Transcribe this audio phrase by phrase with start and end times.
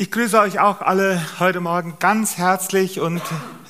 [0.00, 3.20] Ich grüße euch auch alle heute Morgen ganz herzlich und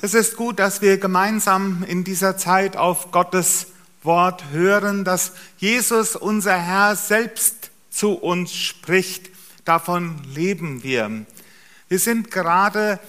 [0.01, 3.67] es ist gut, dass wir gemeinsam in dieser Zeit auf Gottes
[4.01, 9.29] Wort hören, dass Jesus, unser Herr, selbst zu uns spricht.
[9.65, 11.25] Davon leben wir.
[11.89, 13.01] Wir sind gerade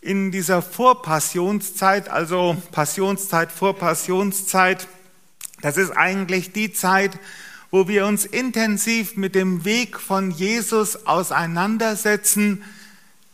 [0.00, 4.88] in dieser Vorpassionszeit, also Passionszeit, Vorpassionszeit.
[5.60, 7.16] Das ist eigentlich die Zeit,
[7.70, 12.62] wo wir uns intensiv mit dem Weg von Jesus auseinandersetzen.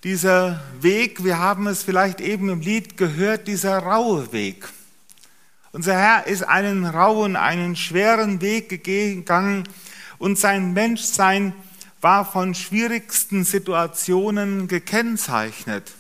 [0.04, 4.68] Dieser Weg, wir haben es vielleicht eben im Lied gehört, dieser raue Weg.
[5.73, 9.64] Unser Herr ist einen rauen, einen schweren Weg gegangen
[10.18, 11.54] und sein Menschsein
[12.01, 15.92] war von schwierigsten Situationen gekennzeichnet.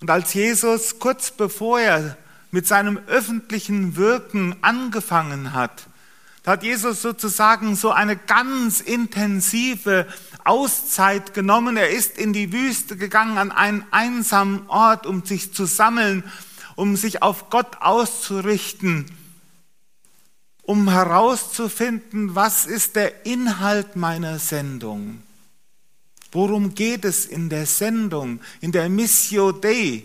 [0.00, 2.16] Und als Jesus kurz bevor er
[2.50, 5.86] mit seinem öffentlichen Wirken angefangen hat,
[6.42, 10.06] da hat Jesus sozusagen so eine ganz intensive
[10.44, 11.76] Auszeit genommen.
[11.76, 16.24] Er ist in die Wüste gegangen, an einen einsamen Ort, um sich zu sammeln,
[16.74, 19.06] um sich auf Gott auszurichten,
[20.62, 25.22] um herauszufinden, was ist der Inhalt meiner Sendung.
[26.32, 30.04] Worum geht es in der Sendung, in der Missio Dei?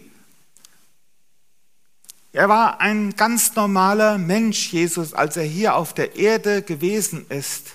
[2.38, 7.69] Er war ein ganz normaler Mensch, Jesus, als er hier auf der Erde gewesen ist.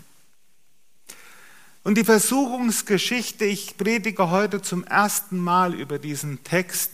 [1.82, 6.92] Und die Versuchungsgeschichte, ich predige heute zum ersten Mal über diesen Text,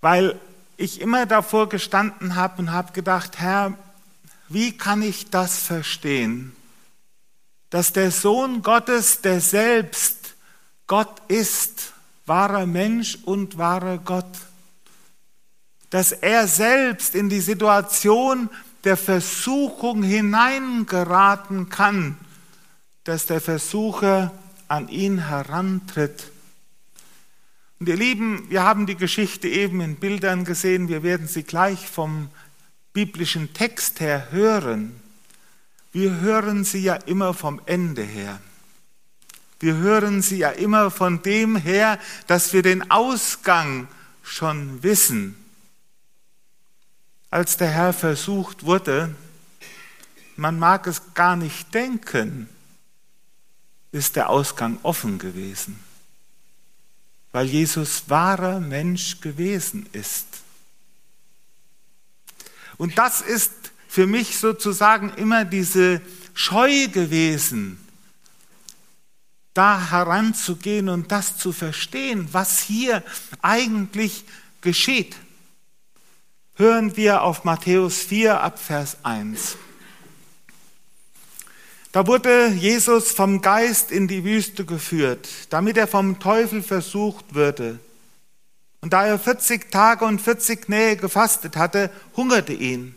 [0.00, 0.36] weil
[0.76, 3.78] ich immer davor gestanden habe und habe gedacht, Herr,
[4.48, 6.50] wie kann ich das verstehen?
[7.70, 10.34] Dass der Sohn Gottes, der selbst
[10.88, 11.92] Gott ist,
[12.26, 14.26] wahrer Mensch und wahrer Gott,
[15.94, 18.50] dass er selbst in die Situation
[18.82, 22.16] der Versuchung hineingeraten kann,
[23.04, 24.32] dass der Versucher
[24.66, 26.32] an ihn herantritt.
[27.78, 31.86] Und ihr Lieben, wir haben die Geschichte eben in Bildern gesehen, wir werden sie gleich
[31.86, 32.28] vom
[32.92, 35.00] biblischen Text her hören.
[35.92, 38.40] Wir hören sie ja immer vom Ende her.
[39.60, 43.86] Wir hören sie ja immer von dem her, dass wir den Ausgang
[44.24, 45.36] schon wissen
[47.34, 49.12] als der Herr versucht wurde,
[50.36, 52.48] man mag es gar nicht denken,
[53.90, 55.80] ist der Ausgang offen gewesen,
[57.32, 60.28] weil Jesus wahrer Mensch gewesen ist.
[62.76, 63.50] Und das ist
[63.88, 66.00] für mich sozusagen immer diese
[66.34, 67.84] Scheu gewesen,
[69.54, 73.02] da heranzugehen und das zu verstehen, was hier
[73.42, 74.22] eigentlich
[74.60, 75.16] geschieht
[76.56, 79.56] hören wir auf Matthäus 4 ab Vers 1.
[81.90, 87.78] Da wurde Jesus vom Geist in die Wüste geführt, damit er vom Teufel versucht würde.
[88.80, 92.94] Und da er 40 Tage und 40 Nähe gefastet hatte, hungerte ihn.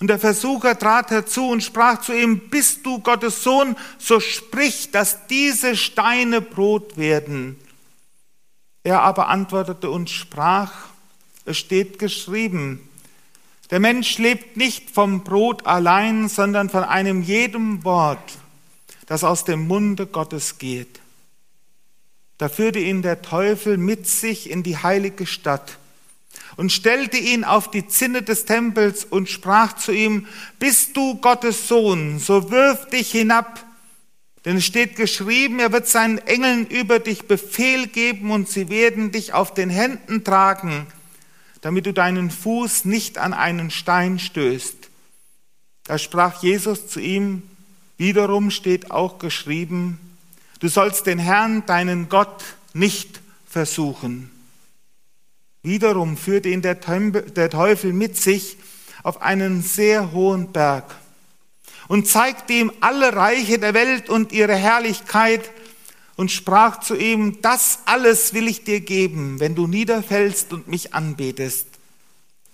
[0.00, 4.90] Und der Versucher trat herzu und sprach zu ihm, bist du Gottes Sohn, so sprich,
[4.90, 7.58] dass diese Steine Brot werden.
[8.82, 10.93] Er aber antwortete und sprach,
[11.44, 12.88] es steht geschrieben,
[13.70, 18.38] der Mensch lebt nicht vom Brot allein, sondern von einem jedem Wort,
[19.06, 21.00] das aus dem Munde Gottes geht.
[22.38, 25.78] Da führte ihn der Teufel mit sich in die heilige Stadt
[26.56, 30.26] und stellte ihn auf die Zinne des Tempels und sprach zu ihm,
[30.58, 33.64] bist du Gottes Sohn, so wirf dich hinab,
[34.44, 39.10] denn es steht geschrieben, er wird seinen Engeln über dich Befehl geben und sie werden
[39.10, 40.86] dich auf den Händen tragen,
[41.64, 44.76] damit du deinen Fuß nicht an einen Stein stößt.
[45.84, 47.42] Da sprach Jesus zu ihm,
[47.96, 49.98] wiederum steht auch geschrieben,
[50.60, 54.30] du sollst den Herrn, deinen Gott, nicht versuchen.
[55.62, 56.80] Wiederum führte ihn der
[57.50, 58.58] Teufel mit sich
[59.02, 60.94] auf einen sehr hohen Berg
[61.88, 65.50] und zeigte ihm alle Reiche der Welt und ihre Herrlichkeit
[66.16, 70.94] und sprach zu ihm, das alles will ich dir geben, wenn du niederfällst und mich
[70.94, 71.66] anbetest.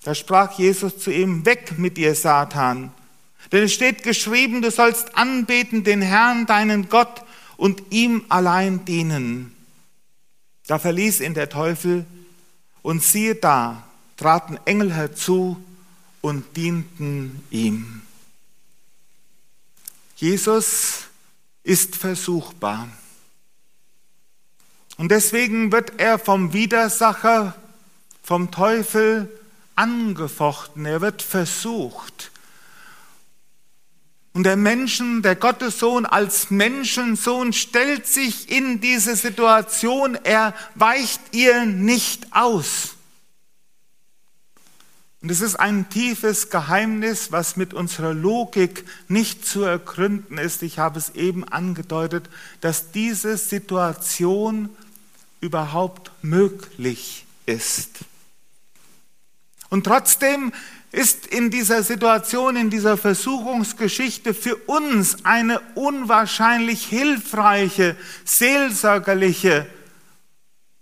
[0.03, 2.93] Da sprach Jesus zu ihm, weg mit dir, Satan.
[3.53, 7.23] Denn es steht geschrieben, du sollst anbeten den Herrn, deinen Gott,
[7.57, 9.55] und ihm allein dienen.
[10.67, 12.07] Da verließ ihn der Teufel,
[12.83, 13.83] und siehe da,
[14.17, 15.63] traten Engel herzu
[16.23, 18.01] und dienten ihm.
[20.17, 21.05] Jesus
[21.63, 22.89] ist versuchbar.
[25.01, 27.55] Und deswegen wird er vom Widersacher,
[28.23, 29.31] vom Teufel
[29.75, 32.31] angefochten, er wird versucht.
[34.35, 41.65] Und der Menschen, der Gottessohn als Menschensohn stellt sich in diese Situation, er weicht ihr
[41.65, 42.97] nicht aus.
[45.23, 50.63] Und es ist ein tiefes Geheimnis, was mit unserer Logik nicht zu ergründen ist.
[50.63, 52.29] Ich habe es eben angedeutet,
[52.61, 54.69] dass diese Situation
[55.41, 58.01] überhaupt möglich ist.
[59.69, 60.53] Und trotzdem
[60.93, 69.67] ist in dieser Situation, in dieser Versuchungsgeschichte für uns eine unwahrscheinlich hilfreiche, seelsorgerliche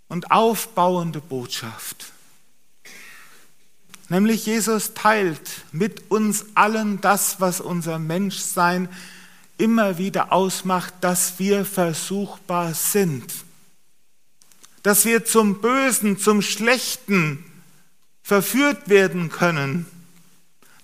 [0.09, 2.13] und aufbauende Botschaft.
[4.09, 8.89] Nämlich Jesus teilt mit uns allen das, was unser Menschsein
[9.59, 13.25] immer wieder ausmacht, dass wir versuchbar sind,
[14.83, 17.45] dass wir zum Bösen, zum Schlechten
[18.23, 19.87] verführt werden können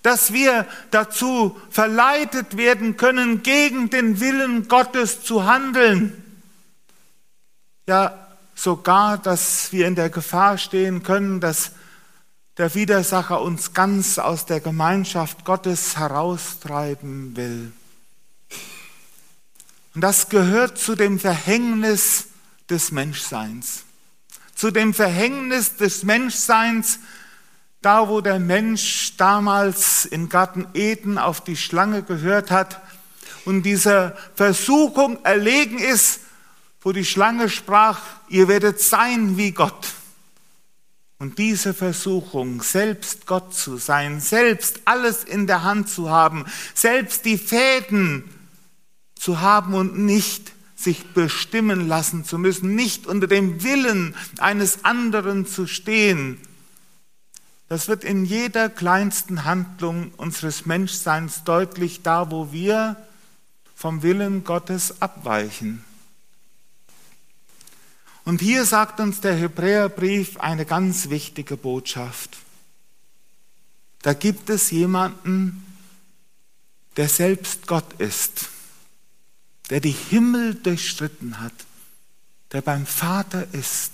[0.04, 6.22] dass wir dazu verleitet werden können, gegen den Willen Gottes zu handeln.
[7.88, 11.72] Ja, sogar, dass wir in der Gefahr stehen können, dass
[12.58, 17.72] der Widersacher uns ganz aus der Gemeinschaft Gottes heraustreiben will.
[19.94, 22.26] Und das gehört zu dem Verhängnis
[22.70, 23.84] des Menschseins.
[24.54, 27.00] Zu dem Verhängnis des Menschseins,
[27.82, 32.80] da, wo der Mensch damals in Garten Eden auf die Schlange gehört hat
[33.44, 36.20] und dieser Versuchung erlegen ist,
[36.80, 39.92] wo die Schlange sprach, ihr werdet sein wie Gott.
[41.18, 46.44] Und diese Versuchung, selbst Gott zu sein, selbst alles in der Hand zu haben,
[46.74, 48.24] selbst die Fäden
[49.14, 55.46] zu haben und nicht sich bestimmen lassen zu müssen, nicht unter dem Willen eines anderen
[55.46, 56.38] zu stehen,
[57.68, 62.96] das wird in jeder kleinsten Handlung unseres Menschseins deutlich, da wo wir
[63.74, 65.84] vom Willen Gottes abweichen.
[68.24, 72.38] Und hier sagt uns der Hebräerbrief eine ganz wichtige Botschaft.
[74.02, 75.64] Da gibt es jemanden,
[76.96, 78.50] der selbst Gott ist,
[79.70, 81.52] der die Himmel durchstritten hat,
[82.52, 83.92] der beim Vater ist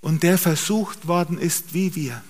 [0.00, 2.22] und der versucht worden ist wie wir.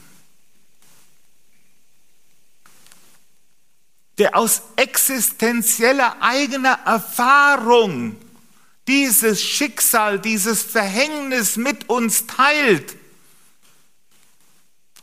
[4.19, 8.17] Der aus existenzieller eigener Erfahrung
[8.87, 12.97] dieses Schicksal, dieses Verhängnis mit uns teilt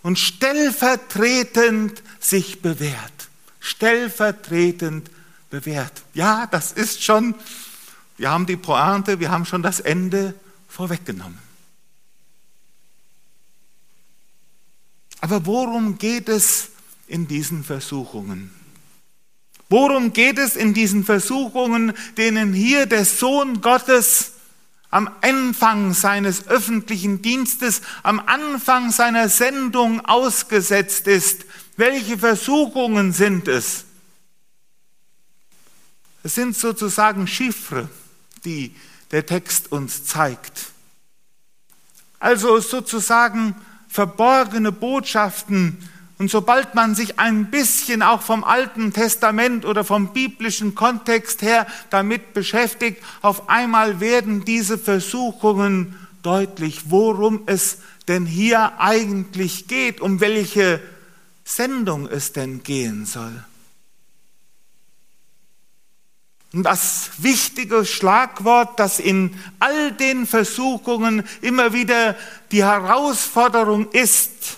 [0.03, 3.29] und stellvertretend sich bewährt.
[3.59, 5.09] Stellvertretend
[5.49, 6.03] bewährt.
[6.13, 7.35] Ja, das ist schon,
[8.17, 10.33] wir haben die Pointe, wir haben schon das Ende
[10.67, 11.39] vorweggenommen.
[15.21, 16.69] Aber worum geht es
[17.07, 18.51] in diesen Versuchungen?
[19.69, 24.33] Worum geht es in diesen Versuchungen, denen hier der Sohn Gottes
[24.89, 31.45] am Anfang seines öffentlichen Dienstes, am Anfang seiner Sendung ausgesetzt ist?
[31.75, 33.86] Welche Versuchungen sind es?
[36.23, 37.89] Es sind sozusagen Chiffre,
[38.43, 38.75] die
[39.11, 40.71] der Text uns zeigt.
[42.19, 43.55] Also sozusagen
[43.87, 45.77] verborgene Botschaften.
[46.17, 51.67] Und sobald man sich ein bisschen auch vom Alten Testament oder vom biblischen Kontext her
[51.91, 60.19] damit beschäftigt, auf einmal werden diese Versuchungen deutlich, worum es denn hier eigentlich geht, um
[60.19, 60.81] welche
[61.43, 63.45] Sendung es denn gehen soll.
[66.53, 72.15] Und das wichtige Schlagwort, das in all den Versuchungen immer wieder
[72.51, 74.57] die Herausforderung ist,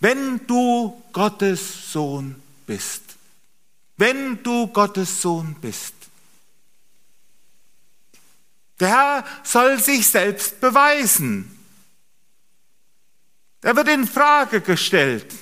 [0.00, 3.02] wenn du Gottes Sohn bist,
[3.96, 5.94] wenn du Gottes Sohn bist.
[8.80, 11.50] Der Herr soll sich selbst beweisen.
[13.62, 15.32] Er wird in Frage gestellt.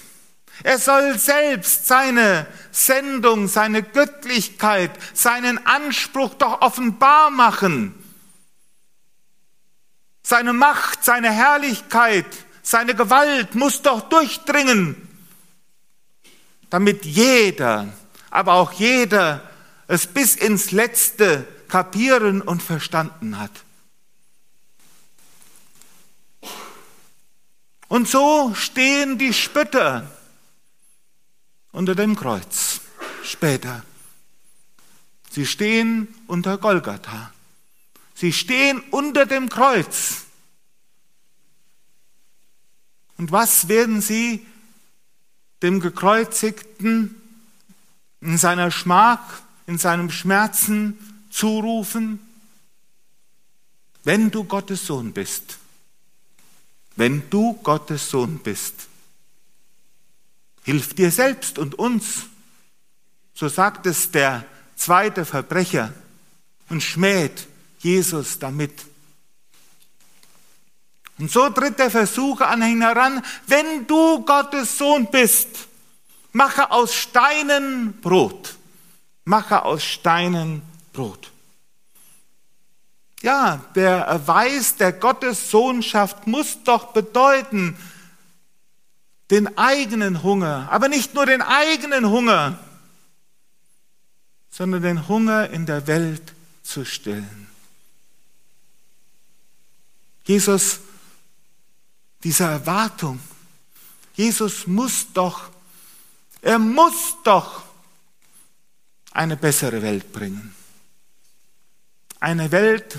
[0.63, 7.95] Er soll selbst seine Sendung, seine Göttlichkeit, seinen Anspruch doch offenbar machen.
[10.23, 12.27] Seine Macht, seine Herrlichkeit,
[12.63, 15.09] seine Gewalt muss doch durchdringen,
[16.71, 17.89] damit jeder,
[18.31, 19.43] aber auch jeder
[19.89, 23.51] es bis ins letzte kapieren und verstanden hat.
[27.89, 30.11] Und so stehen die Spötter
[31.73, 32.81] unter dem Kreuz.
[33.25, 33.83] Später.
[35.31, 37.33] Sie stehen unter Golgatha.
[38.15, 40.27] Sie stehen unter dem Kreuz.
[43.17, 44.47] Und was werden sie
[45.63, 47.15] dem Gekreuzigten
[48.21, 50.99] in seiner Schmach, in seinem Schmerzen
[51.31, 52.21] zurufen,
[54.05, 55.59] wenn du Gottes Sohn bist,
[56.97, 58.89] wenn du Gottes Sohn bist,
[60.63, 62.27] hilf dir selbst und uns,
[63.35, 64.45] so sagt es der
[64.77, 65.93] zweite Verbrecher
[66.69, 67.47] und schmäht
[67.79, 68.73] Jesus damit.
[71.19, 75.69] Und so tritt der Versucher an ihn heran, wenn du Gottes Sohn bist,
[76.33, 78.57] mache aus Steinen Brot.
[79.25, 81.31] Mache aus Steinen Brot.
[83.23, 87.77] Ja, der Erweis der Gottessohnschaft muss doch bedeuten,
[89.33, 92.59] den eigenen Hunger, aber nicht nur den eigenen Hunger,
[94.51, 97.49] sondern den Hunger in der Welt zu stillen.
[100.25, 100.81] Jesus,
[102.23, 103.21] diese Erwartung,
[104.13, 105.49] Jesus muss doch,
[106.43, 107.63] er muss doch
[109.13, 110.55] eine bessere Welt bringen.
[112.21, 112.99] Eine Welt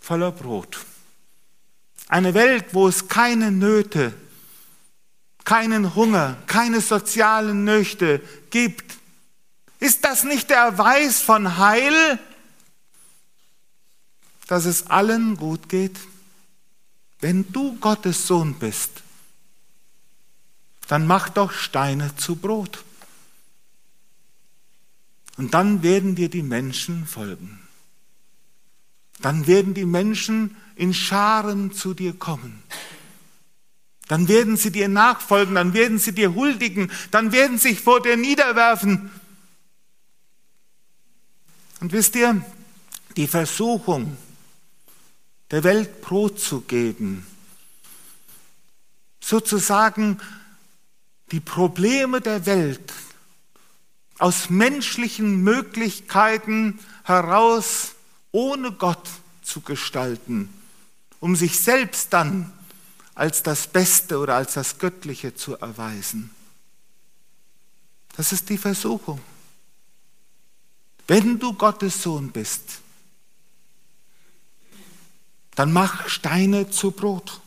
[0.00, 0.78] voller Brot.
[2.08, 4.14] Eine Welt, wo es keine Nöte,
[5.48, 8.98] keinen Hunger, keine sozialen Nöte gibt.
[9.80, 12.18] Ist das nicht der Erweis von Heil,
[14.46, 15.98] dass es allen gut geht?
[17.20, 18.90] Wenn du Gottes Sohn bist,
[20.86, 22.84] dann mach doch Steine zu Brot.
[25.38, 27.58] Und dann werden dir die Menschen folgen.
[29.20, 32.62] Dann werden die Menschen in Scharen zu dir kommen.
[34.08, 38.02] Dann werden sie dir nachfolgen, dann werden sie dir huldigen, dann werden sie sich vor
[38.02, 39.10] dir niederwerfen.
[41.80, 42.42] Und wisst ihr,
[43.16, 44.16] die Versuchung,
[45.50, 47.26] der Welt Brot zu geben,
[49.20, 50.18] sozusagen
[51.30, 52.92] die Probleme der Welt
[54.18, 57.92] aus menschlichen Möglichkeiten heraus
[58.32, 59.08] ohne Gott
[59.42, 60.52] zu gestalten,
[61.20, 62.52] um sich selbst dann
[63.18, 66.30] als das Beste oder als das Göttliche zu erweisen.
[68.16, 69.20] Das ist die Versuchung.
[71.08, 72.80] Wenn du Gottes Sohn bist,
[75.56, 77.40] dann mach Steine zu Brot.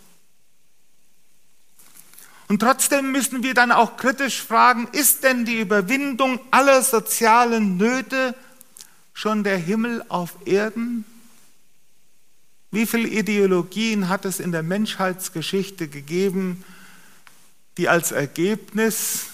[2.49, 8.35] Und trotzdem müssen wir dann auch kritisch fragen, ist denn die Überwindung aller sozialen Nöte
[9.13, 11.05] schon der Himmel auf Erden?
[12.71, 16.63] Wie viele Ideologien hat es in der Menschheitsgeschichte gegeben,
[17.77, 19.25] die als Ergebnis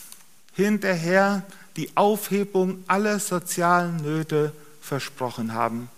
[0.54, 5.90] hinterher die Aufhebung aller sozialen Nöte versprochen haben?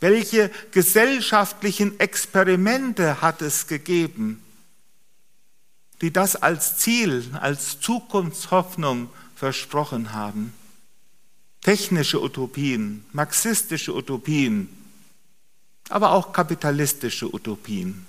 [0.00, 4.42] Welche gesellschaftlichen Experimente hat es gegeben,
[6.00, 10.52] die das als Ziel, als Zukunftshoffnung versprochen haben?
[11.66, 14.68] technische Utopien, marxistische Utopien,
[15.88, 18.06] aber auch kapitalistische Utopien.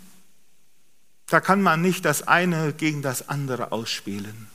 [1.27, 4.47] Da kann man nicht das eine gegen das andere ausspielen.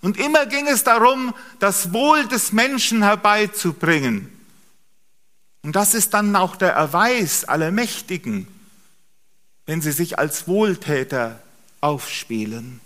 [0.00, 4.30] Und immer ging es darum, das Wohl des Menschen herbeizubringen.
[5.62, 8.46] Und das ist dann auch der Erweis aller Mächtigen,
[9.64, 11.42] wenn sie sich als Wohltäter
[11.80, 12.80] aufspielen.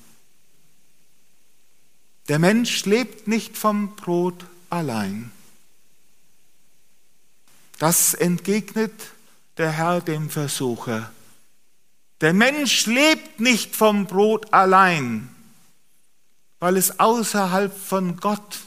[2.28, 5.32] Der Mensch lebt nicht vom Brot allein.
[7.78, 8.92] Das entgegnet
[9.56, 11.10] der Herr dem Versucher.
[12.20, 15.28] Der Mensch lebt nicht vom Brot allein,
[16.58, 18.58] weil es außerhalb von Gott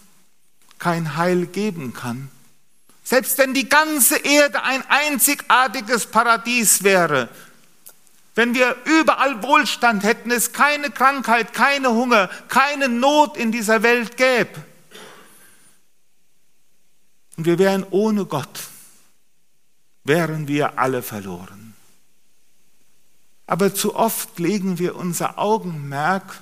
[0.80, 2.32] kein Heil geben kann.
[3.04, 7.28] Selbst wenn die ganze Erde ein einzigartiges Paradies wäre,
[8.36, 14.16] wenn wir überall Wohlstand hätten, es keine Krankheit, keine Hunger, keine Not in dieser Welt
[14.16, 14.64] gäbe,
[17.36, 18.71] und wir wären ohne Gott,
[20.04, 21.74] wären wir alle verloren.
[23.48, 26.42] Aber zu oft legen wir unser Augenmerk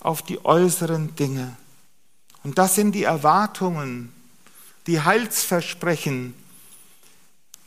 [0.00, 1.56] auf die äußeren Dinge.
[2.42, 4.12] Und das sind die Erwartungen,
[4.86, 6.34] die Heilsversprechen,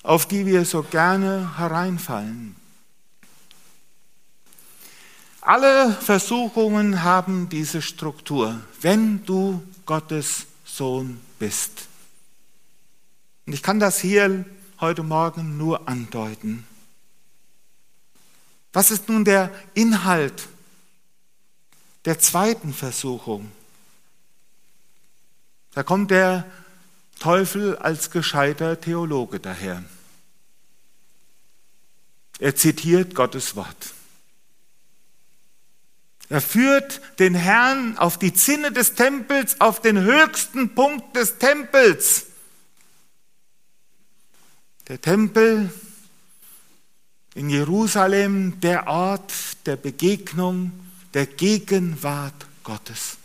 [0.01, 2.55] auf die wir so gerne hereinfallen.
[5.41, 11.88] Alle Versuchungen haben diese Struktur, wenn du Gottes Sohn bist.
[13.46, 14.46] Und ich kann das hier
[14.80, 16.65] heute Morgen nur andeuten.
[18.72, 20.48] Was ist nun der Inhalt
[22.06, 23.51] der zweiten Versuchung?
[25.74, 26.46] Da kommt der
[27.20, 29.84] Teufel als gescheiter Theologe daher.
[32.39, 33.94] Er zitiert Gottes Wort.
[36.30, 42.25] Er führt den Herrn auf die Zinne des Tempels, auf den höchsten Punkt des Tempels.
[44.90, 45.72] Der Tempel
[47.36, 49.32] in Jerusalem, der Ort
[49.66, 50.72] der Begegnung,
[51.13, 53.18] der Gegenwart Gottes.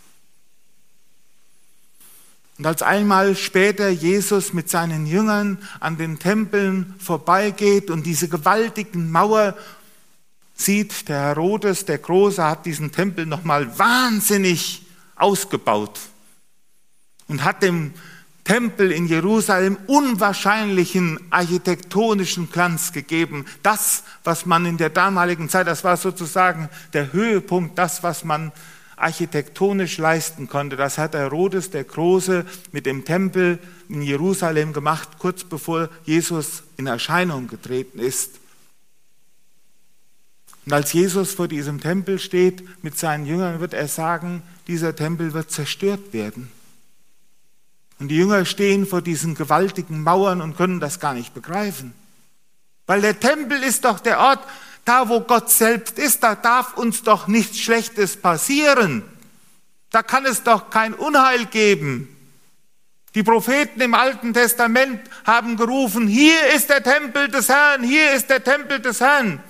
[2.59, 9.11] Und als einmal später Jesus mit seinen Jüngern an den Tempeln vorbeigeht und diese gewaltigen
[9.11, 9.57] Mauer
[10.55, 14.83] sieht, der Herodes, der Große, hat diesen Tempel nochmal wahnsinnig
[15.17, 15.99] ausgebaut
[17.29, 17.95] und hat dem
[18.49, 23.45] Tempel in Jerusalem unwahrscheinlichen architektonischen Glanz gegeben.
[23.63, 28.53] Das, was man in der damaligen Zeit, das war sozusagen der Höhepunkt, das, was man
[28.97, 30.77] architektonisch leisten konnte.
[30.77, 33.59] Das hat Herodes der Große mit dem Tempel
[33.91, 38.41] in Jerusalem gemacht, kurz bevor Jesus in Erscheinung getreten ist.
[40.65, 45.35] Und als Jesus vor diesem Tempel steht mit seinen Jüngern, wird er sagen, dieser Tempel
[45.35, 46.51] wird zerstört werden.
[47.99, 51.95] Und die Jünger stehen vor diesen gewaltigen Mauern und können das gar nicht begreifen.
[52.87, 54.41] Weil der Tempel ist doch der Ort,
[54.85, 59.03] da wo Gott selbst ist, da darf uns doch nichts Schlechtes passieren.
[59.91, 62.15] Da kann es doch kein Unheil geben.
[63.15, 68.31] Die Propheten im Alten Testament haben gerufen, hier ist der Tempel des Herrn, hier ist
[68.31, 69.43] der Tempel des Herrn.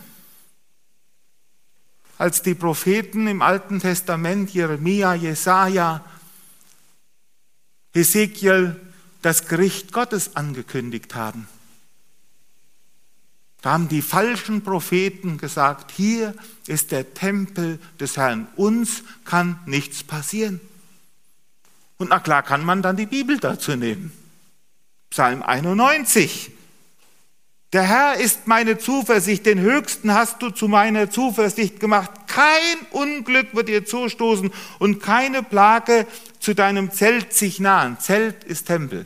[2.17, 6.05] Als die Propheten im Alten Testament, Jeremia, Jesaja,
[8.01, 8.77] Ezekiel,
[9.23, 11.49] das Gericht Gottes angekündigt haben,
[13.61, 16.35] da haben die falschen Propheten gesagt, hier
[16.67, 20.61] ist der Tempel des Herrn, uns kann nichts passieren.
[21.97, 24.13] Und na klar kann man dann die Bibel dazu nehmen.
[25.11, 26.53] Psalm 91.
[27.73, 32.11] Der Herr ist meine Zuversicht, den Höchsten hast du zu meiner Zuversicht gemacht.
[32.27, 36.07] Kein Unglück wird dir zustoßen und keine Plage
[36.49, 38.01] zu deinem Zelt sich nahen.
[38.01, 39.05] Zelt ist Tempel.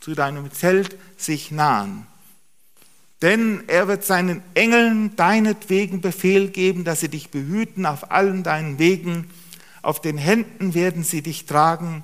[0.00, 2.04] Zu deinem Zelt sich nahen.
[3.22, 8.80] Denn er wird seinen Engeln deinetwegen Befehl geben, dass sie dich behüten auf allen deinen
[8.80, 9.30] Wegen.
[9.82, 12.02] Auf den Händen werden sie dich tragen,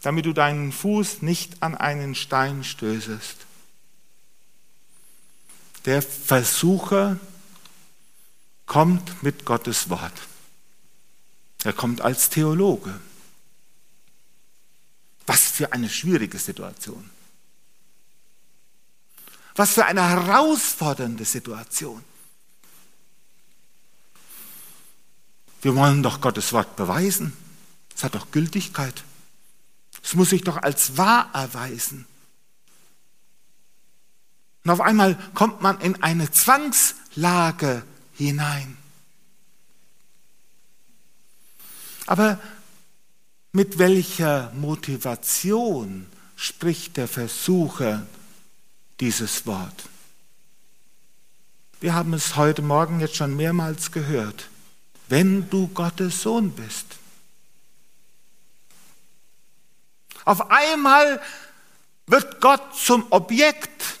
[0.00, 3.36] damit du deinen Fuß nicht an einen Stein stößest.
[5.84, 7.18] Der Versucher
[8.64, 10.22] kommt mit Gottes Wort.
[11.64, 12.98] Er kommt als Theologe.
[15.26, 17.08] Was für eine schwierige Situation.
[19.54, 22.02] Was für eine herausfordernde Situation.
[25.60, 27.36] Wir wollen doch Gottes Wort beweisen.
[27.94, 29.04] Es hat doch Gültigkeit.
[30.02, 32.06] Es muss sich doch als wahr erweisen.
[34.64, 38.76] Und auf einmal kommt man in eine Zwangslage hinein.
[42.06, 42.40] Aber
[43.52, 48.06] mit welcher Motivation spricht der Versucher
[49.00, 49.84] dieses Wort?
[51.80, 54.48] Wir haben es heute Morgen jetzt schon mehrmals gehört.
[55.08, 56.86] Wenn du Gottes Sohn bist.
[60.24, 61.20] Auf einmal
[62.06, 63.98] wird Gott zum Objekt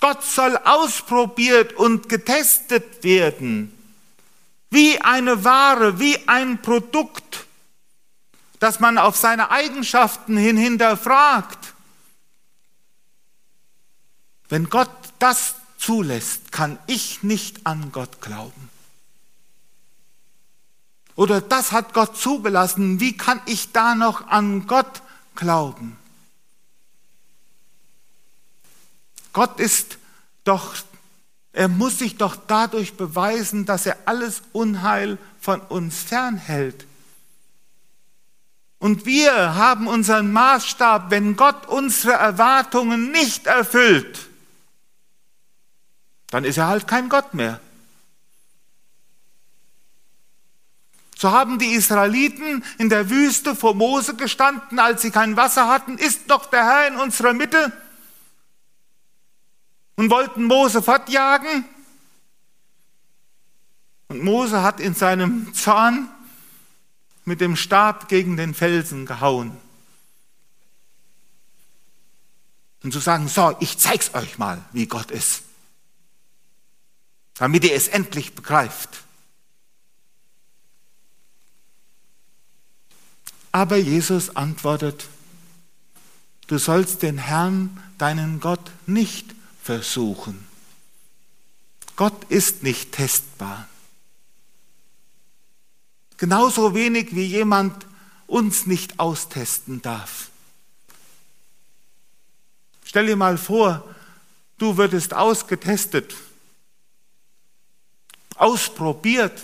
[0.00, 3.72] Gott soll ausprobiert und getestet werden,
[4.70, 7.46] wie eine Ware, wie ein Produkt,
[8.58, 11.74] das man auf seine Eigenschaften hin hinterfragt.
[14.48, 18.70] Wenn Gott das zulässt, kann ich nicht an Gott glauben.
[21.14, 25.02] Oder das hat Gott zugelassen, wie kann ich da noch an Gott
[25.34, 25.96] glauben?
[29.32, 29.98] Gott ist
[30.44, 30.74] doch,
[31.52, 36.87] er muss sich doch dadurch beweisen, dass er alles Unheil von uns fernhält.
[38.78, 44.28] Und wir haben unseren Maßstab, wenn Gott unsere Erwartungen nicht erfüllt,
[46.30, 47.60] dann ist er halt kein Gott mehr.
[51.16, 55.98] So haben die Israeliten in der Wüste vor Mose gestanden, als sie kein Wasser hatten.
[55.98, 57.72] Ist doch der Herr in unserer Mitte?
[59.98, 61.64] und wollten Mose fortjagen.
[64.06, 66.08] Und Mose hat in seinem Zorn
[67.28, 69.56] mit dem Stab gegen den Felsen gehauen.
[72.82, 75.42] Und zu sagen, so, ich zeig's euch mal, wie Gott ist.
[77.34, 79.04] Damit ihr es endlich begreift.
[83.52, 85.08] Aber Jesus antwortet,
[86.46, 90.46] du sollst den Herrn, deinen Gott, nicht versuchen.
[91.96, 93.68] Gott ist nicht testbar.
[96.18, 97.86] Genauso wenig wie jemand
[98.26, 100.30] uns nicht austesten darf.
[102.84, 103.94] Stell dir mal vor,
[104.58, 106.14] du würdest ausgetestet,
[108.34, 109.40] ausprobiert,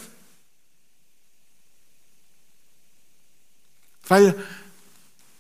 [4.08, 4.34] weil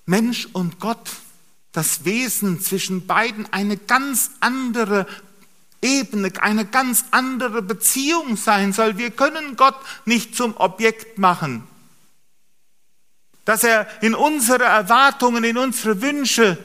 [0.06, 1.10] Mensch und Gott,
[1.72, 5.08] das Wesen zwischen beiden eine ganz andere
[5.84, 8.96] Ebene, eine ganz andere Beziehung sein soll.
[8.96, 11.66] Wir können Gott nicht zum Objekt machen.
[13.44, 16.58] Dass er in unsere Erwartungen, in unsere Wünsche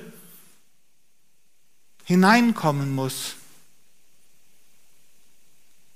[2.05, 3.35] hineinkommen muss.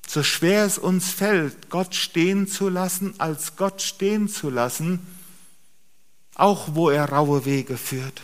[0.06, 5.00] So schwer es uns fällt, Gott stehen zu lassen, als Gott stehen zu lassen,
[6.36, 8.22] auch wo er raue Wege führt.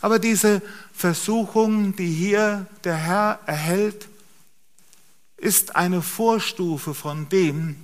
[0.00, 0.62] Aber diese
[0.98, 4.08] Versuchung, die hier der Herr erhält,
[5.36, 7.76] ist eine Vorstufe von dem,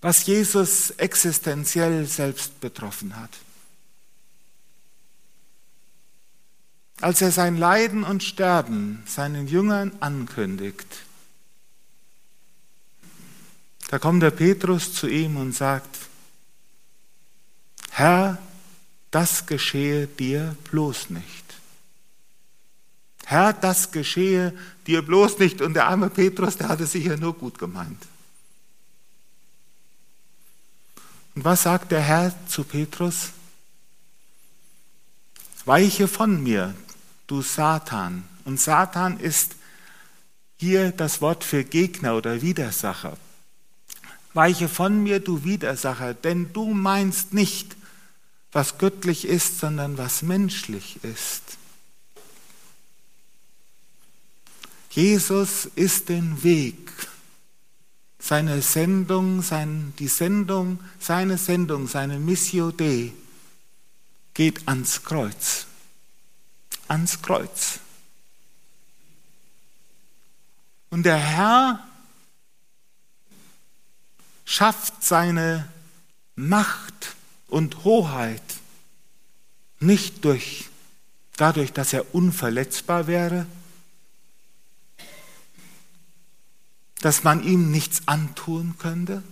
[0.00, 3.28] was Jesus existenziell selbst betroffen hat.
[7.02, 10.86] Als er sein Leiden und Sterben seinen Jüngern ankündigt,
[13.90, 15.98] da kommt der Petrus zu ihm und sagt,
[17.90, 18.38] Herr,
[19.10, 21.47] das geschehe dir bloß nicht.
[23.30, 24.54] Herr, das geschehe
[24.86, 25.60] dir bloß nicht.
[25.60, 28.02] Und der arme Petrus, der hatte sicher nur gut gemeint.
[31.34, 33.32] Und was sagt der Herr zu Petrus?
[35.66, 36.74] Weiche von mir,
[37.26, 38.24] du Satan.
[38.46, 39.56] Und Satan ist
[40.56, 43.18] hier das Wort für Gegner oder Widersacher.
[44.32, 47.76] Weiche von mir, du Widersacher, denn du meinst nicht,
[48.52, 51.57] was göttlich ist, sondern was menschlich ist.
[54.90, 56.92] Jesus ist den Weg,
[58.18, 63.12] seine Sendung, sein, die Sendung, seine Sendung, seine Missio Dei
[64.34, 65.66] geht ans Kreuz.
[66.88, 67.80] Ans Kreuz.
[70.90, 71.86] Und der Herr
[74.44, 75.68] schafft seine
[76.34, 77.16] Macht
[77.48, 78.42] und Hoheit
[79.80, 80.68] nicht durch,
[81.36, 83.46] dadurch, dass er unverletzbar wäre,
[87.00, 89.22] dass man ihm nichts antun könnte.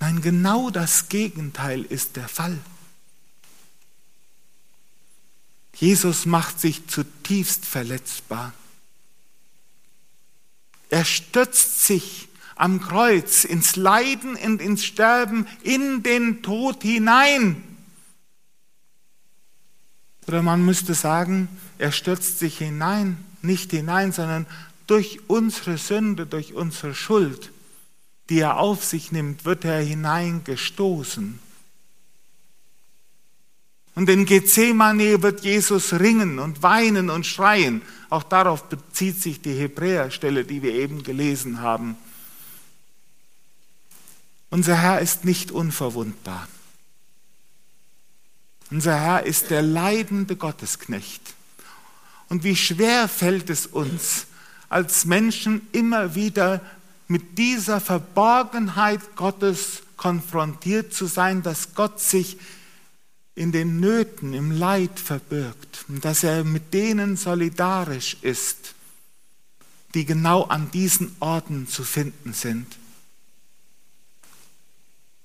[0.00, 2.58] Nein, genau das Gegenteil ist der Fall.
[5.76, 8.52] Jesus macht sich zutiefst verletzbar.
[10.90, 17.62] Er stützt sich am Kreuz, ins Leiden und ins Sterben, in den Tod hinein.
[20.28, 24.46] Oder man müsste sagen, er stürzt sich hinein, nicht hinein, sondern
[24.86, 27.50] durch unsere Sünde, durch unsere Schuld,
[28.28, 31.38] die er auf sich nimmt, wird er hineingestoßen.
[33.94, 37.82] Und in Gethsemane wird Jesus ringen und weinen und schreien.
[38.08, 41.96] Auch darauf bezieht sich die Hebräerstelle, die wir eben gelesen haben.
[44.48, 46.48] Unser Herr ist nicht unverwundbar.
[48.70, 51.34] Unser Herr ist der leidende Gottesknecht.
[52.30, 54.26] Und wie schwer fällt es uns
[54.72, 56.60] als Menschen immer wieder
[57.08, 62.38] mit dieser Verborgenheit Gottes konfrontiert zu sein, dass Gott sich
[63.34, 68.74] in den Nöten, im Leid verbirgt und dass er mit denen solidarisch ist,
[69.94, 72.66] die genau an diesen Orten zu finden sind.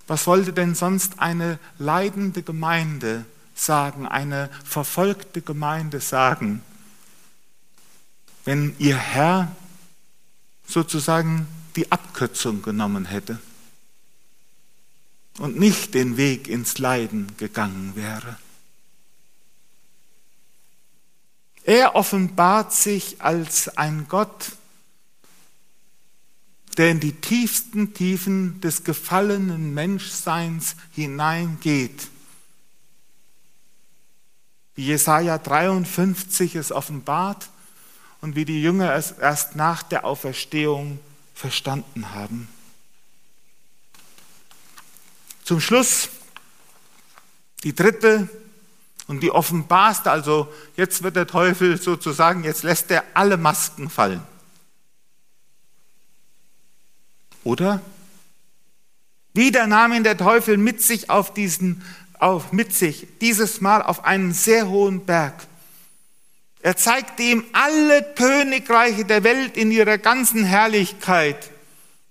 [0.07, 6.61] Was wollte denn sonst eine leidende Gemeinde sagen, eine verfolgte Gemeinde sagen,
[8.47, 9.53] wenn ihr Herr
[10.65, 13.39] sozusagen die Abkürzung genommen hätte
[15.37, 18.37] und nicht den Weg ins Leiden gegangen wäre?
[21.63, 24.53] Er offenbart sich als ein Gott,
[26.77, 32.07] der in die tiefsten Tiefen des gefallenen Menschseins hineingeht.
[34.75, 37.49] Wie Jesaja 53 es offenbart
[38.21, 40.99] und wie die Jünger es erst nach der Auferstehung
[41.33, 42.47] verstanden haben.
[45.43, 46.09] Zum Schluss
[47.63, 48.27] die dritte
[49.07, 54.21] und die offenbarste, also jetzt wird der Teufel sozusagen, jetzt lässt er alle Masken fallen.
[57.43, 57.81] Oder?
[59.33, 61.83] Wieder nahm ihn der Teufel mit sich auf diesen,
[62.19, 65.47] auf, mit sich, dieses Mal auf einen sehr hohen Berg.
[66.67, 71.49] Er zeigte ihm alle Königreiche der Welt in ihrer ganzen Herrlichkeit.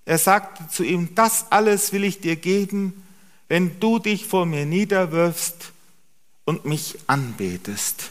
[0.03, 3.05] Er sagte zu ihm, das alles will ich dir geben,
[3.49, 5.73] wenn du dich vor mir niederwirfst
[6.43, 8.09] und mich anbetest.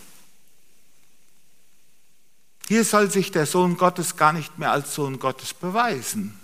[2.69, 6.39] Hier soll sich der Sohn Gottes gar nicht mehr als Sohn Gottes beweisen.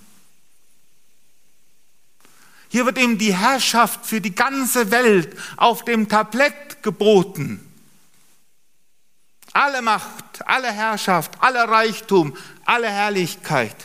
[2.71, 7.72] Hier wird ihm die Herrschaft für die ganze Welt auf dem Tablett geboten.
[9.53, 13.77] Alle Macht, alle Herrschaft, alle Reichtum, alle Herrlichkeit.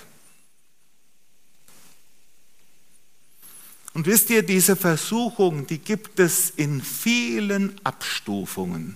[3.93, 8.95] Und wisst ihr, diese Versuchung, die gibt es in vielen Abstufungen.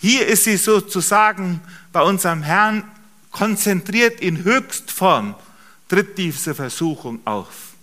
[0.00, 1.60] Hier ist sie sozusagen
[1.92, 2.90] bei unserem Herrn
[3.30, 5.36] konzentriert in Höchstform,
[5.88, 7.74] tritt diese Versuchung auf.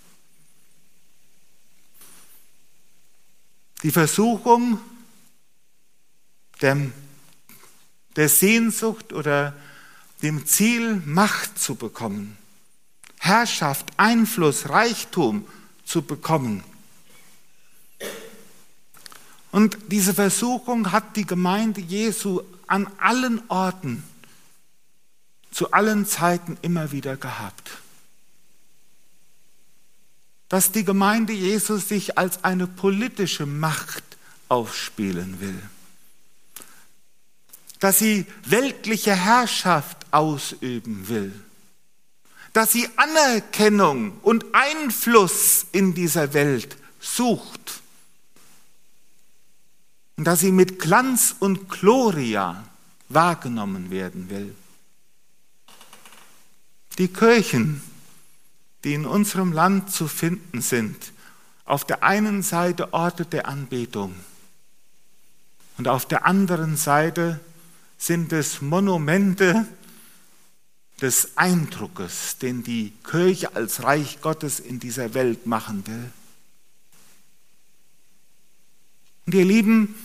[3.83, 4.81] Die Versuchung
[6.61, 6.91] der,
[8.19, 9.53] der Sehnsucht oder
[10.21, 12.37] dem Ziel, Macht zu bekommen,
[13.17, 15.47] Herrschaft, Einfluss, Reichtum,
[15.85, 16.61] zu bekommen.
[19.51, 24.03] Und diese Versuchung hat die Gemeinde Jesu an allen Orten,
[25.49, 27.71] zu allen Zeiten immer wieder gehabt.
[30.49, 34.03] Dass die Gemeinde Jesu sich als eine politische Macht
[34.49, 35.61] aufspielen will.
[37.79, 41.33] Dass sie weltliche Herrschaft ausüben will
[42.53, 47.81] dass sie Anerkennung und Einfluss in dieser Welt sucht
[50.17, 52.63] und dass sie mit Glanz und Gloria
[53.07, 54.55] wahrgenommen werden will.
[56.97, 57.81] Die Kirchen,
[58.83, 61.13] die in unserem Land zu finden sind,
[61.65, 64.15] auf der einen Seite Orte der Anbetung
[65.77, 67.39] und auf der anderen Seite
[67.99, 69.67] sind es Monumente
[71.01, 76.11] des Eindruckes, den die Kirche als Reich Gottes in dieser Welt machen will.
[79.25, 79.95] Und ihr Lieben,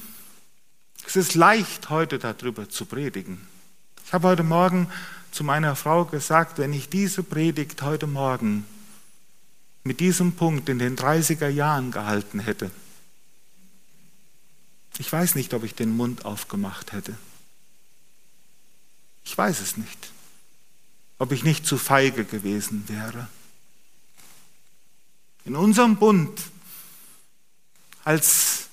[1.07, 3.41] es ist leicht, heute darüber zu predigen.
[4.05, 4.91] Ich habe heute Morgen
[5.31, 8.67] zu meiner Frau gesagt, wenn ich diese Predigt heute Morgen
[9.85, 12.71] mit diesem Punkt in den 30er Jahren gehalten hätte,
[14.99, 17.17] ich weiß nicht, ob ich den Mund aufgemacht hätte.
[19.25, 20.15] Ich weiß es nicht
[21.19, 23.29] ob ich nicht zu feige gewesen wäre.
[25.45, 26.39] In unserem Bund,
[28.05, 28.69] als,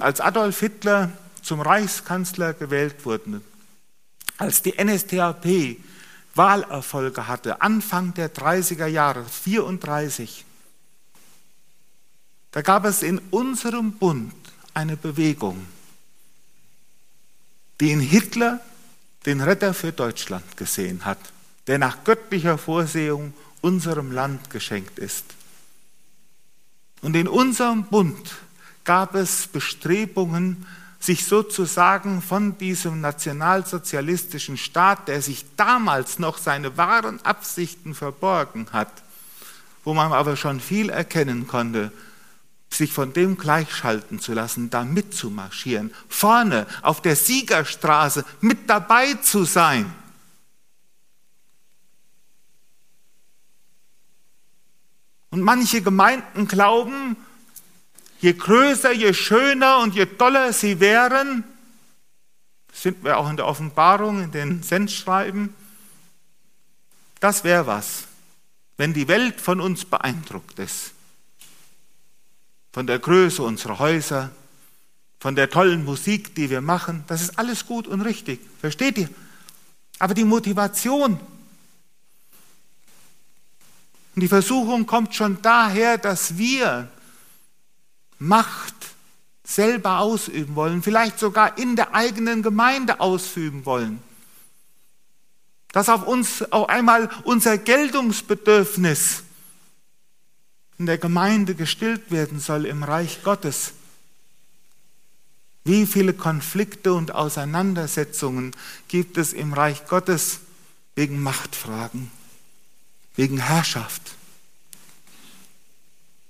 [0.00, 3.40] als Adolf Hitler zum Reichskanzler gewählt wurde,
[4.38, 5.76] als die NSDAP
[6.34, 10.44] Wahlerfolge hatte, Anfang der 30er Jahre, 34,
[12.50, 14.34] da gab es in unserem Bund
[14.74, 15.66] eine Bewegung,
[17.80, 18.60] die in Hitler
[19.26, 21.18] den Retter für Deutschland gesehen hat,
[21.66, 25.24] der nach göttlicher Vorsehung unserem Land geschenkt ist.
[27.02, 28.36] Und in unserem Bund
[28.84, 30.66] gab es Bestrebungen,
[30.98, 38.90] sich sozusagen von diesem nationalsozialistischen Staat, der sich damals noch seine wahren Absichten verborgen hat,
[39.84, 41.92] wo man aber schon viel erkennen konnte,
[42.70, 49.44] sich von dem gleichschalten zu lassen, da mitzumarschieren, vorne auf der Siegerstraße mit dabei zu
[49.44, 49.92] sein.
[55.30, 57.16] Und manche Gemeinden glauben,
[58.20, 61.44] je größer, je schöner und je toller sie wären,
[62.72, 65.54] sind wir auch in der Offenbarung, in den Sendschreiben,
[67.20, 68.04] das wäre was,
[68.76, 70.95] wenn die Welt von uns beeindruckt ist
[72.76, 74.30] von der Größe unserer Häuser,
[75.18, 77.04] von der tollen Musik, die wir machen.
[77.06, 78.38] Das ist alles gut und richtig.
[78.60, 79.08] Versteht ihr?
[79.98, 81.18] Aber die Motivation
[84.14, 86.90] und die Versuchung kommt schon daher, dass wir
[88.18, 88.74] Macht
[89.42, 94.02] selber ausüben wollen, vielleicht sogar in der eigenen Gemeinde ausüben wollen.
[95.72, 99.22] Dass auf uns auch einmal unser Geltungsbedürfnis
[100.78, 103.72] in der Gemeinde gestillt werden soll im Reich Gottes.
[105.64, 108.54] Wie viele Konflikte und Auseinandersetzungen
[108.88, 110.40] gibt es im Reich Gottes
[110.94, 112.10] wegen Machtfragen,
[113.16, 114.14] wegen Herrschaft?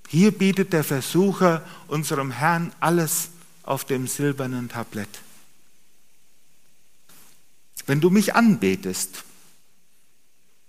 [0.08, 3.28] Hier bietet der Versucher unserem Herrn alles
[3.64, 5.20] auf dem silbernen Tablett.
[7.86, 9.25] Wenn du mich anbetest,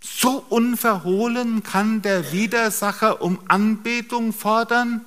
[0.02, 5.06] so unverhohlen kann der Widersacher um Anbetung fordern?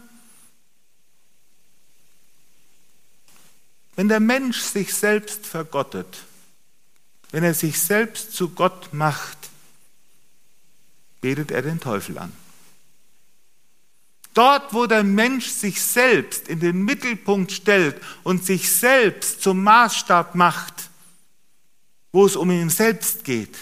[3.96, 6.24] Wenn der Mensch sich selbst vergottet,
[7.32, 9.50] wenn er sich selbst zu Gott macht,
[11.20, 12.32] betet er den Teufel an.
[14.34, 20.34] Dort, wo der Mensch sich selbst in den Mittelpunkt stellt und sich selbst zum Maßstab
[20.34, 20.88] macht,
[22.12, 23.56] wo es um ihn selbst geht,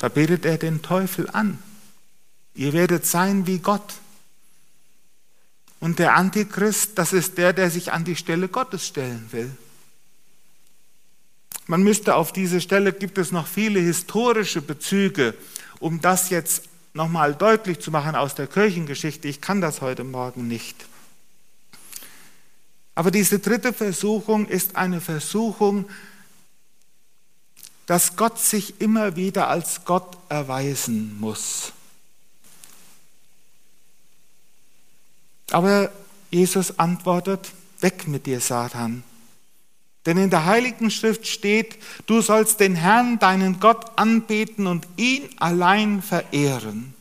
[0.00, 1.58] da betet er den Teufel an.
[2.54, 3.94] Ihr werdet sein wie Gott.
[5.80, 9.50] Und der Antichrist, das ist der, der sich an die Stelle Gottes stellen will.
[11.66, 15.34] Man müsste auf diese Stelle, gibt es noch viele historische Bezüge,
[15.78, 19.28] um das jetzt nochmal deutlich zu machen aus der Kirchengeschichte.
[19.28, 20.86] Ich kann das heute Morgen nicht.
[22.94, 25.88] Aber diese dritte Versuchung ist eine Versuchung,
[27.88, 31.72] dass Gott sich immer wieder als Gott erweisen muss.
[35.50, 35.90] Aber
[36.30, 39.04] Jesus antwortet, weg mit dir, Satan.
[40.04, 45.30] Denn in der Heiligen Schrift steht, du sollst den Herrn, deinen Gott, anbeten und ihn
[45.38, 46.92] allein verehren.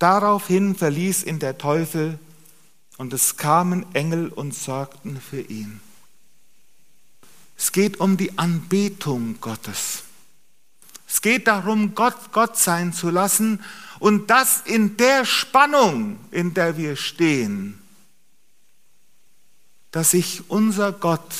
[0.00, 2.18] Daraufhin verließ ihn der Teufel
[2.98, 5.80] und es kamen Engel und sorgten für ihn.
[7.62, 10.02] Es geht um die Anbetung Gottes.
[11.06, 13.62] Es geht darum, Gott Gott sein zu lassen
[14.00, 17.78] und das in der Spannung, in der wir stehen,
[19.92, 21.32] dass sich unser Gott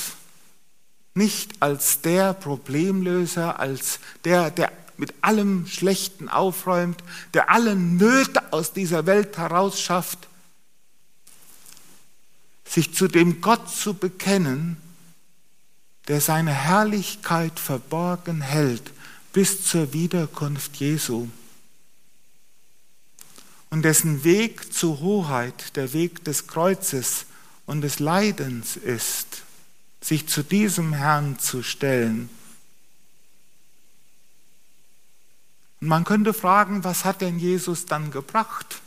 [1.14, 7.02] nicht als der Problemlöser, als der, der mit allem Schlechten aufräumt,
[7.34, 10.28] der alle Nöte aus dieser Welt herausschafft,
[12.64, 14.76] sich zu dem Gott zu bekennen,
[16.12, 18.92] der seine Herrlichkeit verborgen hält
[19.32, 21.26] bis zur Wiederkunft Jesu
[23.70, 27.24] und dessen Weg zur Hoheit der Weg des Kreuzes
[27.64, 29.44] und des Leidens ist
[30.02, 32.28] sich zu diesem Herrn zu stellen.
[35.80, 38.82] Und man könnte fragen, was hat denn Jesus dann gebracht?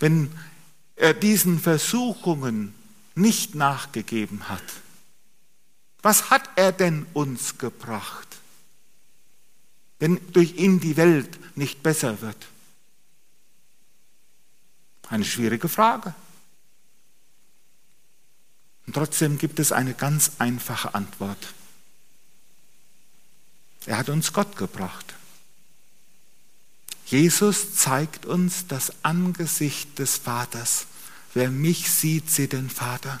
[0.00, 0.32] Wenn
[0.96, 2.74] er diesen Versuchungen
[3.14, 4.62] nicht nachgegeben hat.
[6.02, 8.28] Was hat er denn uns gebracht,
[9.98, 12.46] wenn durch ihn die Welt nicht besser wird?
[15.08, 16.14] Eine schwierige Frage.
[18.86, 21.54] Und trotzdem gibt es eine ganz einfache Antwort.
[23.86, 25.14] Er hat uns Gott gebracht.
[27.06, 30.86] Jesus zeigt uns das Angesicht des Vaters.
[31.34, 33.20] Wer mich sieht, sieht den Vater.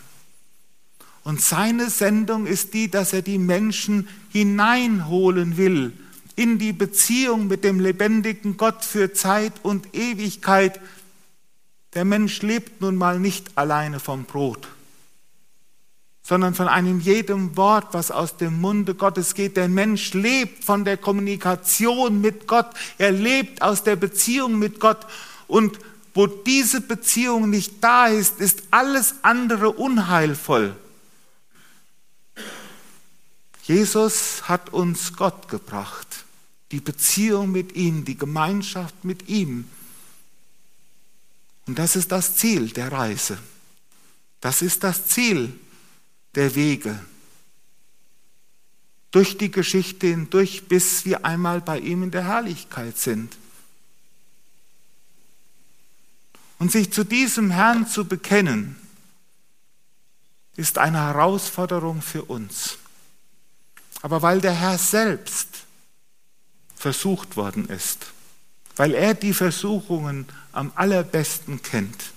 [1.24, 5.92] Und seine Sendung ist die, dass er die Menschen hineinholen will
[6.36, 10.80] in die Beziehung mit dem lebendigen Gott für Zeit und Ewigkeit.
[11.94, 14.68] Der Mensch lebt nun mal nicht alleine vom Brot
[16.26, 19.58] sondern von einem jedem Wort, was aus dem Munde Gottes geht.
[19.58, 25.06] Der Mensch lebt von der Kommunikation mit Gott, er lebt aus der Beziehung mit Gott
[25.46, 25.78] und
[26.14, 30.76] wo diese Beziehung nicht da ist, ist alles andere unheilvoll.
[33.64, 36.24] Jesus hat uns Gott gebracht,
[36.70, 39.68] die Beziehung mit ihm, die Gemeinschaft mit ihm.
[41.66, 43.38] Und das ist das Ziel der Reise.
[44.40, 45.58] Das ist das Ziel
[46.34, 46.98] der Wege.
[49.10, 53.36] Durch die Geschichte hindurch, bis wir einmal bei ihm in der Herrlichkeit sind.
[56.58, 58.76] Und sich zu diesem Herrn zu bekennen,
[60.56, 62.78] ist eine Herausforderung für uns.
[64.02, 65.48] Aber weil der Herr selbst
[66.76, 68.06] versucht worden ist,
[68.76, 72.14] weil er die Versuchungen am allerbesten kennt,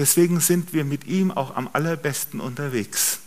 [0.00, 3.18] Deswegen sind wir mit ihm auch am allerbesten unterwegs.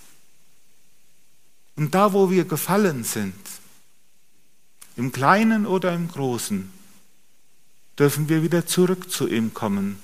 [1.76, 3.36] Und da, wo wir gefallen sind,
[4.96, 6.72] im Kleinen oder im Großen,
[8.00, 10.00] dürfen wir wieder zurück zu ihm kommen,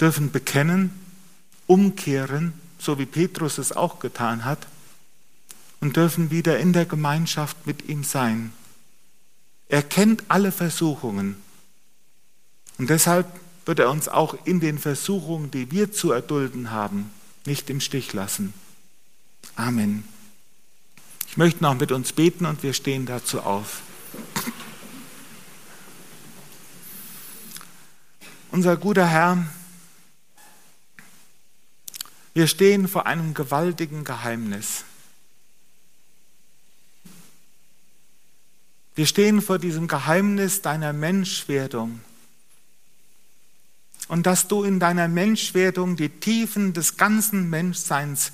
[0.00, 0.90] dürfen bekennen,
[1.66, 4.66] umkehren, so wie Petrus es auch getan hat,
[5.80, 8.52] und dürfen wieder in der Gemeinschaft mit ihm sein.
[9.68, 11.36] Er kennt alle Versuchungen.
[12.76, 13.26] Und deshalb
[13.66, 17.10] wird er uns auch in den Versuchungen, die wir zu erdulden haben,
[17.46, 18.52] nicht im Stich lassen.
[19.56, 20.04] Amen.
[21.28, 23.82] Ich möchte noch mit uns beten und wir stehen dazu auf.
[28.52, 29.46] Unser guter Herr,
[32.34, 34.84] wir stehen vor einem gewaltigen Geheimnis.
[38.96, 42.00] Wir stehen vor diesem Geheimnis deiner Menschwerdung
[44.08, 48.32] und dass du in deiner Menschwerdung die Tiefen des ganzen Menschseins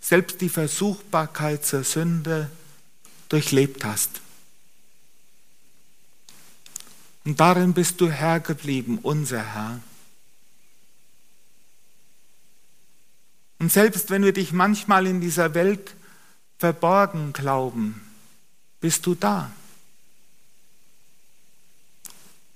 [0.00, 2.50] selbst die Versuchbarkeit zur Sünde
[3.28, 4.20] durchlebt hast.
[7.24, 9.80] Und darin bist du Herr geblieben, unser Herr.
[13.58, 15.94] Und selbst wenn wir dich manchmal in dieser Welt
[16.58, 18.00] verborgen glauben,
[18.80, 19.50] bist du da.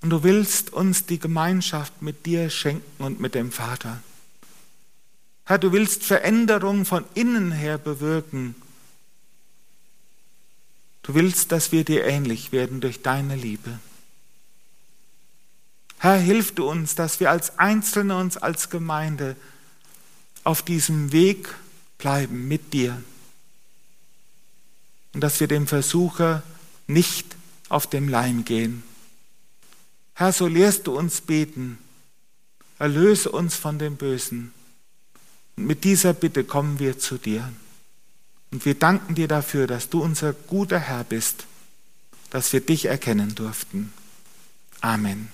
[0.02, 4.02] Und du willst uns die Gemeinschaft mit dir schenken und mit dem Vater.
[5.44, 8.54] Herr, du willst Veränderung von innen her bewirken.
[11.02, 13.78] Du willst, dass wir dir ähnlich werden durch deine Liebe.
[15.99, 19.36] Herr, hilf du uns, dass wir als Einzelne uns als Gemeinde
[20.44, 21.55] auf diesem Weg
[21.99, 23.03] bleiben mit dir
[25.12, 26.42] und dass wir dem Versucher
[26.86, 27.36] nicht
[27.68, 28.82] auf dem Leim gehen.
[30.14, 31.78] Herr, so lehrst du uns beten,
[32.78, 34.53] erlöse uns von dem Bösen.
[35.57, 37.53] Und mit dieser Bitte kommen wir zu dir.
[38.51, 41.46] Und wir danken dir dafür, dass du unser guter Herr bist,
[42.30, 43.92] dass wir dich erkennen durften.
[44.80, 45.28] Amen.